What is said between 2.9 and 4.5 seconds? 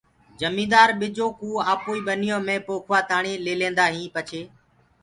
تآڻي ليليندآ هين پڇي